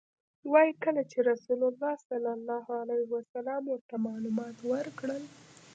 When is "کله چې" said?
0.83-1.17